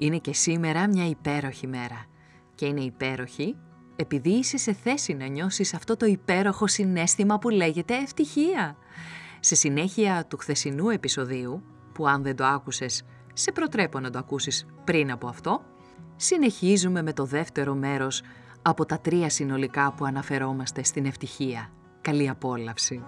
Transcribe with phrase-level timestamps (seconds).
[0.00, 2.06] Είναι και σήμερα μια υπέροχη μέρα.
[2.54, 3.56] Και είναι υπέροχη
[3.96, 8.76] επειδή είσαι σε θέση να νιώσεις αυτό το υπέροχο συνέστημα που λέγεται ευτυχία.
[9.40, 11.62] Σε συνέχεια του χθεσινού επεισοδίου,
[11.94, 15.60] που αν δεν το άκουσες, σε προτρέπω να το ακούσεις πριν από αυτό,
[16.16, 18.22] συνεχίζουμε με το δεύτερο μέρος
[18.62, 21.70] από τα τρία συνολικά που αναφερόμαστε στην ευτυχία.
[22.00, 23.04] Καλή απόλαυση!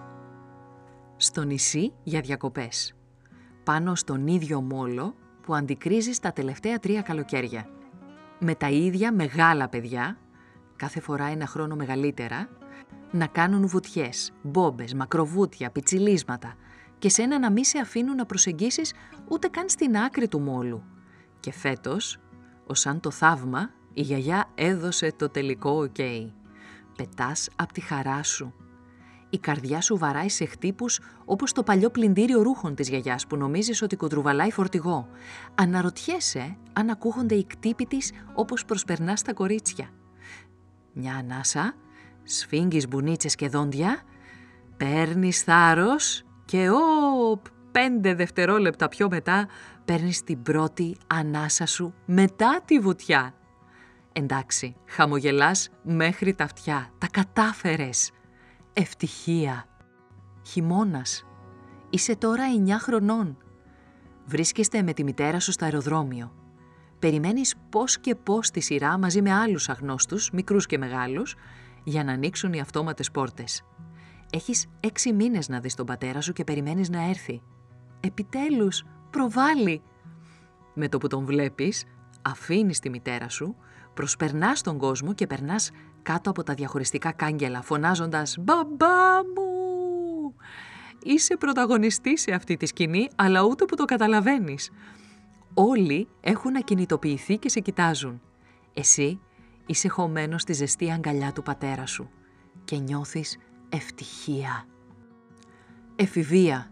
[1.17, 2.93] Στο νησί για διακοπές.
[3.63, 7.69] Πάνω στον ίδιο μόλο που αντικρίζεις τα τελευταία τρία καλοκαίρια.
[8.39, 10.17] Με τα ίδια μεγάλα παιδιά,
[10.75, 12.49] κάθε φορά ένα χρόνο μεγαλύτερα,
[13.11, 16.55] να κάνουν βουτιές, μπόμπες, μακροβούτια, πιτσιλίσματα
[16.99, 18.93] και σένα να μη σε αφήνουν να προσεγγίσεις
[19.27, 20.83] ούτε καν στην άκρη του μόλου.
[21.39, 22.19] Και φέτος,
[22.67, 25.95] ωσάν το θαύμα, η γιαγιά έδωσε το τελικό οκ.
[26.95, 28.53] Πετάς απ' τη χαρά σου
[29.33, 33.81] η καρδιά σου βαράει σε χτύπους όπως το παλιό πλυντήριο ρούχων της γιαγιάς που νομίζεις
[33.81, 35.07] ότι κοντρουβαλάει φορτηγό.
[35.55, 39.89] Αναρωτιέσαι αν ακούγονται οι κτύποι της όπως προσπερνάς τα κορίτσια.
[40.93, 41.75] Μια ανάσα,
[42.23, 44.01] σφίγγεις μπουνίτσες και δόντια,
[44.77, 49.47] παίρνεις θάρρος και ο πέντε δευτερόλεπτα πιο μετά
[49.85, 53.33] παίρνεις την πρώτη ανάσα σου μετά τη βουτιά.
[54.13, 58.11] Εντάξει, χαμογελάς μέχρι τα αυτιά, τα κατάφερες.
[58.73, 59.65] Ευτυχία.
[60.45, 61.25] Χειμώνας.
[61.89, 63.37] Είσαι τώρα 9 χρονών.
[64.25, 66.33] Βρίσκεστε με τη μητέρα σου στο αεροδρόμιο.
[66.99, 71.35] Περιμένεις πώς και πώς τη σειρά μαζί με άλλους αγνώστους, μικρούς και μεγάλους,
[71.83, 73.63] για να ανοίξουν οι αυτόματες πόρτες.
[74.31, 77.41] Έχεις έξι μήνες να δεις τον πατέρα σου και περιμένεις να έρθει.
[77.99, 79.81] Επιτέλους, προβάλλει.
[80.73, 81.85] Με το που τον βλέπεις,
[82.21, 83.55] αφήνεις τη μητέρα σου,
[83.93, 85.71] προσπερνάς τον κόσμο και περνάς
[86.01, 90.35] κάτω από τα διαχωριστικά κάγκελα φωνάζοντας «Μπαμπά μου!»
[91.03, 94.71] Είσαι πρωταγωνιστής σε αυτή τη σκηνή, αλλά ούτε που το καταλαβαίνεις.
[95.53, 98.21] Όλοι έχουν ακινητοποιηθεί και σε κοιτάζουν.
[98.73, 99.19] Εσύ
[99.65, 102.09] είσαι χωμένος στη ζεστή αγκαλιά του πατέρα σου
[102.63, 103.37] και νιώθεις
[103.69, 104.65] ευτυχία.
[105.95, 106.71] Εφηβεία.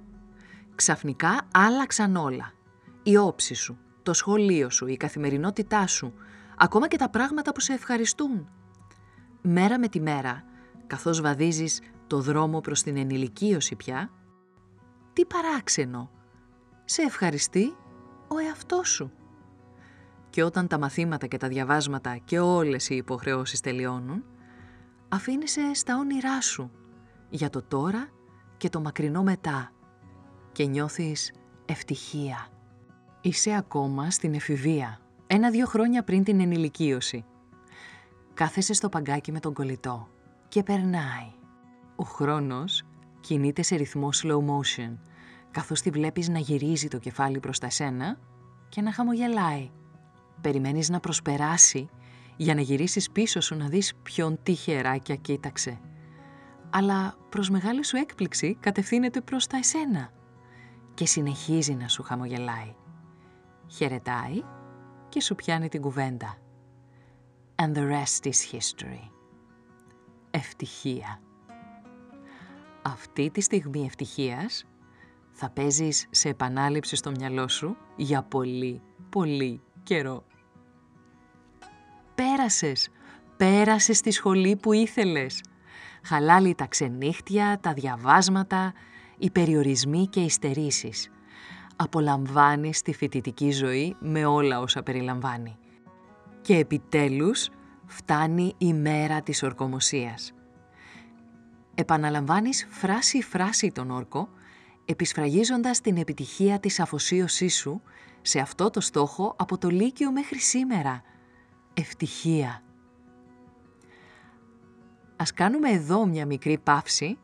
[0.76, 2.52] Ξαφνικά άλλαξαν όλα.
[3.04, 3.78] Η όψη σου,
[4.10, 6.14] το σχολείο σου, η καθημερινότητά σου,
[6.58, 8.50] ακόμα και τα πράγματα που σε ευχαριστούν
[9.42, 10.44] μέρα με τη μέρα,
[10.88, 14.12] καθώς βαδίζεις το δρόμο προς την ενηλικίωση πια,
[15.14, 16.12] τι παράξενο,
[16.86, 17.76] σε ευχαριστεί
[18.28, 19.12] ο εαυτός σου.
[20.30, 24.24] Και όταν τα μαθήματα και τα διαβάσματα και όλες οι υποχρεώσεις τελειώνουν,
[25.10, 26.72] αφήνεσαι στα όνειρά σου
[27.30, 28.10] για το τώρα
[28.58, 29.72] και το μακρινό μετά
[30.52, 31.34] και νιώθεις
[31.66, 32.48] ευτυχία.
[33.22, 37.26] Είσαι ακόμα στην εφηβεία, ένα-δύο χρόνια πριν την ενηλικίωση
[38.40, 40.08] Κάθεσαι στο παγκάκι με τον κολλητό
[40.48, 41.32] και περνάει.
[41.96, 42.84] Ο χρόνος
[43.20, 44.98] κινείται σε ρυθμό slow motion,
[45.52, 48.20] καθώς τη βλέπεις να γυρίζει το κεφάλι προς τα σένα
[48.70, 49.70] και να χαμογελάει.
[50.42, 51.90] Περιμένεις να προσπεράσει
[52.38, 55.80] για να γυρίσεις πίσω σου να δεις ποιον τυχεράκια κοίταξε.
[56.70, 60.12] Αλλά προς μεγάλη σου έκπληξη κατευθύνεται προς τα εσένα
[60.94, 62.76] και συνεχίζει να σου χαμογελάει.
[63.70, 64.44] Χαιρετάει
[65.10, 66.38] και σου πιάνει την κουβέντα
[67.56, 69.10] and the rest is history.
[70.32, 71.22] Ευτυχία.
[72.82, 74.66] Αυτή τη στιγμή ευτυχίας
[75.32, 80.24] θα παίζεις σε επανάληψη στο μυαλό σου για πολύ, πολύ καιρό.
[82.16, 82.90] Πέρασες,
[83.38, 85.44] πέρασες στη σχολή που ήθελες.
[86.04, 88.74] Χαλάλη τα ξενύχτια, τα διαβάσματα,
[89.18, 91.10] οι περιορισμοί και οι στερήσεις.
[91.82, 95.58] Απολαμβάνεις τη φοιτητική ζωή με όλα όσα περιλαμβάνει.
[96.42, 97.50] Και επιτέλους
[97.86, 100.34] φτάνει η μέρα της ορκομοσίας.
[101.76, 104.30] Επαναλαμβάνεις φράση-φράση τον όρκο,
[104.86, 107.82] επισφραγίζοντας την επιτυχία της αφοσίωσής σου
[108.22, 111.02] σε αυτό το στόχο από το Λύκειο μέχρι σήμερα.
[111.74, 112.64] Ευτυχία.
[115.16, 117.18] Ας κάνουμε εδώ μια μικρή παύση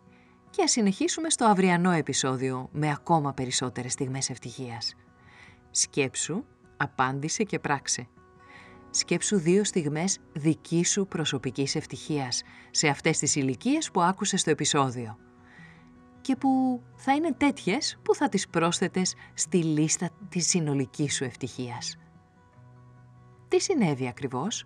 [0.55, 4.95] και ας συνεχίσουμε στο αυριανό επεισόδιο με ακόμα περισσότερες στιγμές ευτυχίας.
[5.71, 6.43] Σκέψου,
[6.77, 8.07] απάντησε και πράξε.
[8.89, 15.17] Σκέψου δύο στιγμές δική σου προσωπικής ευτυχίας σε αυτές τις ηλικίες που άκουσες στο επεισόδιο
[16.21, 21.97] και που θα είναι τέτοιες που θα τις πρόσθετες στη λίστα της συνολικής σου ευτυχίας.
[23.47, 24.65] Τι συνέβη ακριβώς;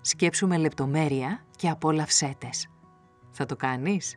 [0.00, 2.36] Σκέψου με λεπτομέρεια και απόλαυσέ
[3.30, 4.16] Θα το κάνεις;